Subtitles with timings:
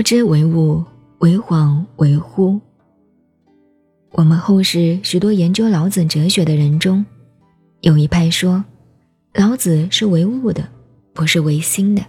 [0.00, 0.82] 道之为物，
[1.18, 2.58] 为恍为惚。
[4.12, 7.04] 我们后世许多研究老子哲学的人中，
[7.82, 8.64] 有一派说，
[9.34, 10.66] 老子是唯物的，
[11.12, 12.02] 不是唯心的。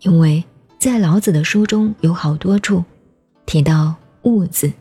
[0.00, 0.42] 因为
[0.78, 2.82] 在老子的书中有好多处
[3.44, 3.94] 提到
[4.24, 4.72] “物”字，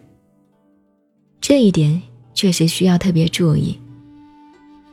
[1.41, 2.01] 这一点
[2.33, 3.77] 确实需要特别注意。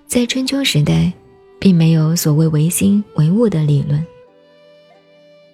[0.08, 1.12] 在春秋时代，
[1.60, 4.04] 并没有所谓唯心唯物的理论。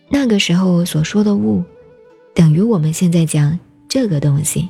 [0.09, 1.63] 那个时候所说的“物”，
[2.35, 3.59] 等于我们现在讲
[3.89, 4.69] 这个东西。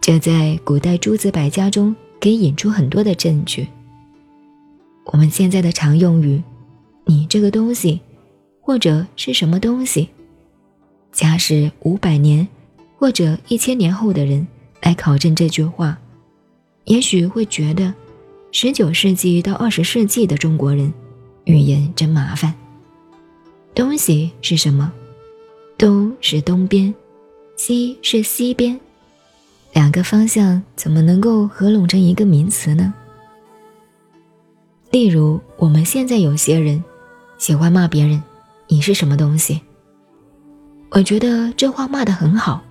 [0.00, 3.66] 这在古代诸子百家中可以引出很多的证据。
[5.06, 6.42] 我们现在的常用语
[7.04, 8.00] “你这个东西”
[8.60, 10.08] 或者是什么东西，
[11.12, 12.46] 假使五百年
[12.98, 14.46] 或者一千年后的人
[14.82, 15.98] 来考证这句话，
[16.84, 17.92] 也许会觉得
[18.50, 20.92] 十九世纪到二十世纪的中国人
[21.44, 22.54] 语言真麻烦。
[23.76, 24.90] 东西是什么？
[25.76, 26.94] 东是东边，
[27.56, 28.80] 西是西边。
[29.74, 32.94] 两个方向怎么能够合拢成一个名词呢？
[34.90, 36.82] 例如，我们现在有些人
[37.36, 38.22] 喜欢骂别人
[38.66, 39.60] ：“你是什么东西？”
[40.88, 42.64] 我觉得这话骂得很好，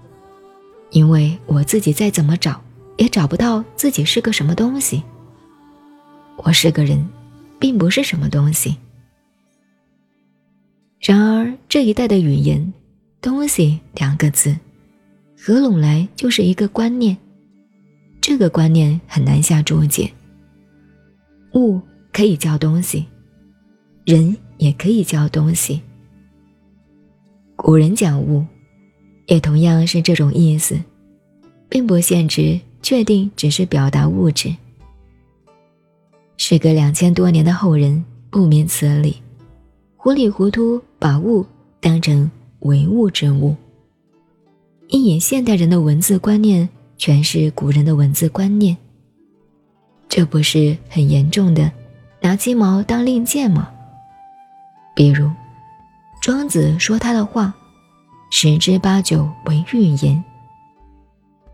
[0.89, 2.59] 因为我自己再怎么找
[2.97, 5.03] 也找不到自己是个什么东西。
[6.37, 7.07] 我是个人，
[7.59, 8.75] 并不是什么东西。
[11.07, 12.73] 然而这一代的语言
[13.21, 14.57] ，“东西”两个字。
[15.37, 17.15] 合拢来就是一个观念，
[18.19, 20.11] 这个观念很难下注解。
[21.53, 21.79] 物
[22.11, 23.05] 可以叫东西，
[24.03, 25.79] 人也可以叫东西。
[27.55, 28.43] 古人讲物，
[29.27, 30.75] 也同样是这种意思，
[31.69, 34.51] 并不限制确定只是表达物质。
[36.37, 39.17] 时隔两千多年的后人不明此理，
[40.05, 41.43] 糊里糊涂把物
[41.81, 42.29] 当成
[42.59, 43.55] 唯物之物。
[44.87, 48.77] 一眼现代人的文字观念全是古人的文字观念，
[50.07, 51.71] 这不是很严重的
[52.21, 53.67] 拿鸡毛当令箭吗？
[54.95, 55.27] 比如，
[56.21, 57.51] 庄子说他的话，
[58.29, 60.23] 十之八九为寓言。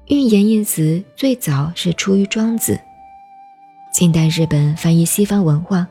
[0.07, 2.77] 寓言一词最早是出于庄子。
[3.93, 5.87] 近代日本翻译西方文化，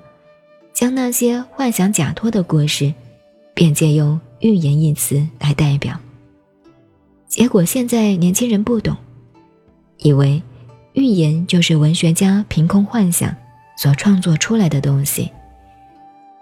[0.80, 2.94] 将那些幻想假托的故事，
[3.52, 5.94] 便借用寓言一词来代表。
[7.28, 8.96] 结果现在年轻人不懂，
[9.98, 10.42] 以为
[10.94, 13.36] 寓言就是文学家凭空幻想
[13.76, 15.30] 所创作出来的东西，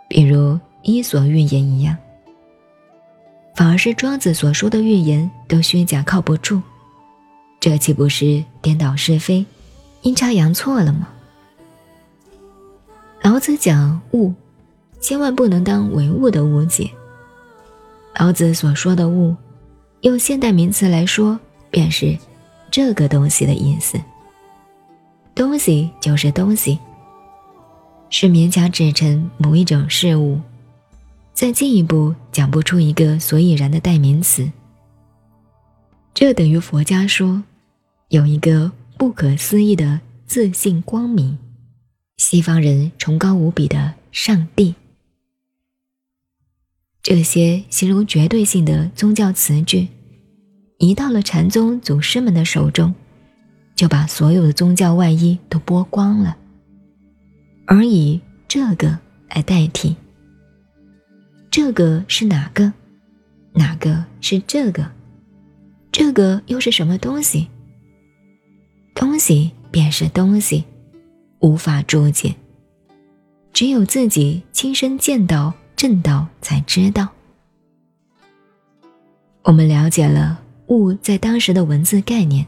[0.08, 1.96] 比如《伊索寓言》一样。
[3.56, 6.62] 反而是庄子所说的寓言都虚假靠不住，
[7.58, 9.44] 这岂不是颠倒是非、
[10.02, 11.08] 阴差阳错了吗？
[13.30, 14.32] 老子讲物，
[15.00, 16.90] 千万不能当唯物的误解。
[18.18, 19.36] 老子所说的物。
[20.00, 21.38] 用现代名词来说，
[21.70, 22.16] 便是
[22.70, 24.00] 这个东西的意思。
[25.34, 26.78] 东西就是东西，
[28.08, 30.40] 是勉强指成某一种事物，
[31.34, 34.50] 再进一步讲不出一个所以然的代名词。
[36.14, 37.42] 这等于佛家说
[38.08, 41.38] 有一个不可思议的自信光明，
[42.18, 44.74] 西方人崇高无比的上帝。
[47.00, 49.86] 这些形容绝对性的宗教词句，
[50.78, 52.92] 一到了禅宗祖师们的手中，
[53.76, 56.36] 就把所有的宗教外衣都剥光了，
[57.66, 58.98] 而以这个
[59.30, 59.96] 来代替。
[61.52, 62.72] 这个是哪个？
[63.54, 64.90] 哪个是这个？
[65.92, 67.48] 这个又是什么东西？
[68.92, 70.64] 东西便是东西，
[71.40, 72.34] 无法注解，
[73.52, 75.52] 只有自己亲身见到。
[75.76, 77.06] 正道才知道，
[79.42, 80.36] 我们了解了
[80.66, 82.44] 物在当时的文字概念，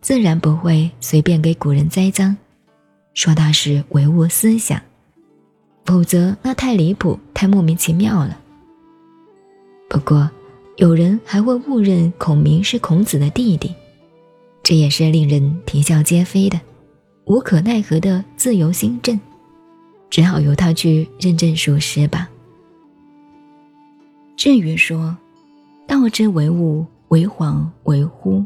[0.00, 2.36] 自然不会随便给古人栽赃，
[3.12, 4.80] 说它是唯物思想，
[5.84, 8.38] 否则那太离谱，太莫名其妙了。
[9.90, 10.30] 不过，
[10.76, 13.74] 有人还会误认孔明是孔子的弟弟，
[14.62, 16.60] 这也是令人啼笑皆非的，
[17.24, 19.18] 无可奈何的自由心证。
[20.10, 22.28] 只好由他去认证属实吧。
[24.36, 25.16] 至于说
[25.88, 28.44] “道之为物，为恍为惚”，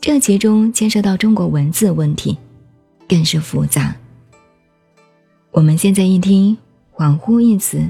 [0.00, 2.38] 这其中牵涉到中国文字问题，
[3.06, 3.94] 更是复杂。
[5.50, 6.56] 我们现在一听
[6.96, 7.82] “恍惚”一词，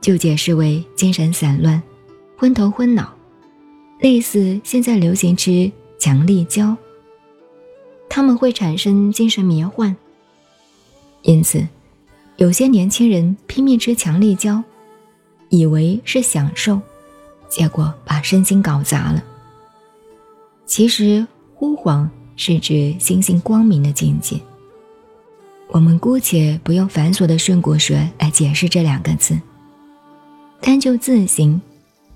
[0.00, 1.82] 就解释为精神散乱、
[2.38, 3.12] 昏头昏脑，
[4.00, 6.74] 类似现在流行吃强力胶，
[8.14, 9.96] 他们会产生精神迷幻。
[11.22, 11.66] 因此，
[12.36, 14.62] 有些年轻人拼命吃强力胶，
[15.48, 16.78] 以为是享受，
[17.48, 19.24] 结果把身心搞砸了。
[20.66, 24.38] 其实忽黄是指心性光明的境界。
[25.68, 29.40] 我们姑且不用繁琐的顺骨学来解释这两个字，
[30.60, 31.58] 单就字形，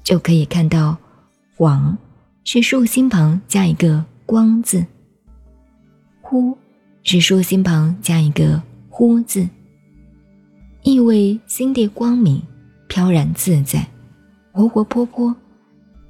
[0.05, 0.95] 就可以看到
[1.57, 1.97] “黄”
[2.45, 4.85] 是竖心旁加一个“光”字
[6.29, 6.59] ，“忽”
[7.05, 9.49] 是竖心旁加一个“忽”字，
[10.83, 12.43] 意味心地光明、
[12.89, 13.87] 飘然自在、
[14.51, 15.33] 活活泼泼，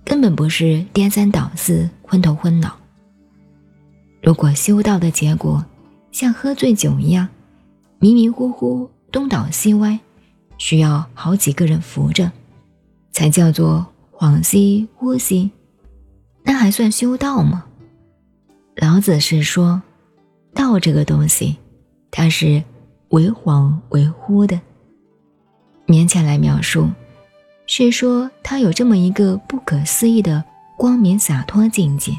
[0.03, 2.75] 根本不是颠三倒四、昏头昏脑。
[4.23, 5.63] 如果修道的结果
[6.11, 7.29] 像喝醉酒一样，
[7.99, 10.01] 迷迷糊糊，东倒西歪，
[10.57, 12.33] 需要好几个人扶着，
[13.13, 15.51] 才叫做恍兮惚兮。
[16.43, 17.67] 那还算修道吗？
[18.77, 19.83] 老子是说，
[20.57, 21.57] 道这个东西，
[22.11, 22.61] 它是
[23.11, 24.59] 为恍为惚的。
[25.87, 26.89] 勉强来描述，
[27.69, 30.43] 是说它有这么一个不可思议的
[30.77, 32.13] 光明洒脱境界。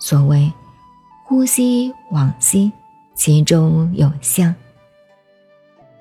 [0.00, 0.52] 所谓
[1.24, 2.72] 呼吸往昔。
[3.16, 4.54] 其中有象。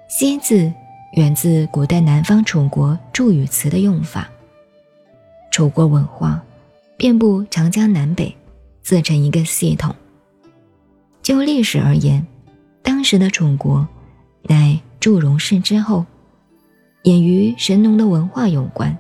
[0.08, 0.72] 西字
[1.18, 4.30] 源自古代南方楚国祝语词的用法。
[5.52, 6.42] 楚国文化
[6.96, 8.34] 遍布长江南北，
[8.82, 9.94] 自成一个系统。
[11.22, 12.26] 就历史而言，
[12.82, 13.88] 当时的楚国
[14.44, 16.06] 乃祝融氏之后，
[17.04, 18.96] 也与神农的文化有关。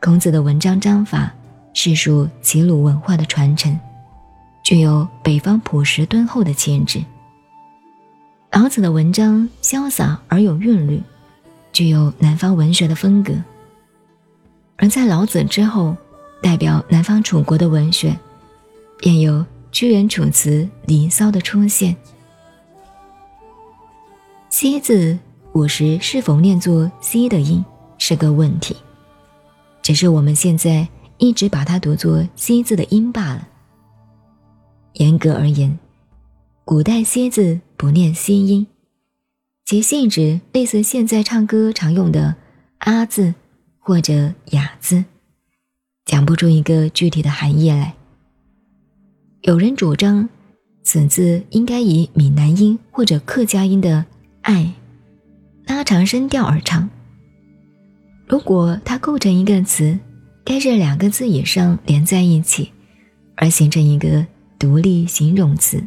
[0.00, 1.32] 孔子的文章章法
[1.72, 3.78] 是属齐鲁文化的传承。
[4.62, 7.04] 具有北方朴实敦厚的气质。
[8.50, 11.02] 老子的文章潇洒而有韵律，
[11.70, 13.34] 具有南方文学的风格。
[14.76, 15.94] 而在老子之后，
[16.40, 18.16] 代表南方楚国的文学，
[18.98, 20.50] 便有屈原《楚辞》
[20.86, 21.96] 《离骚》的出现。
[24.48, 25.18] 西字
[25.52, 27.62] 古时是否念作西的音，
[27.98, 28.76] 是个问题，
[29.82, 30.86] 只是我们现在
[31.18, 33.48] 一直把它读作西字的音罢了。
[34.92, 35.76] 严格而言，
[36.64, 38.64] 古代“蝎”字不念西音，
[39.64, 42.36] 其性质类似现在唱歌常用的
[42.78, 43.34] “啊”字
[43.80, 45.04] 或者“哑”字，
[46.04, 47.96] 讲不出一个具体的含义来。
[49.46, 50.26] 有人主张，
[50.84, 54.02] 此字应该以闽南音或者客家音的
[54.40, 54.72] “爱”
[55.68, 56.88] 拉长声调而唱。
[58.26, 59.98] 如果它构成一个词，
[60.46, 62.72] 该是两个字以上连在一起，
[63.36, 64.24] 而形成一个。
[64.56, 65.82] 独立形容词，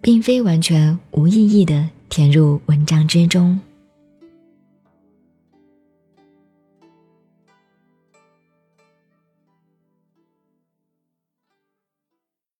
[0.00, 3.58] 并非完全无意义的填入文章之中。